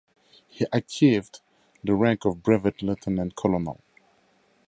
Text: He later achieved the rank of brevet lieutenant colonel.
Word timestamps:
He 0.47 0.65
later 0.65 0.69
achieved 0.73 1.41
the 1.83 1.93
rank 1.93 2.25
of 2.25 2.41
brevet 2.41 2.81
lieutenant 2.81 3.35
colonel. 3.35 3.81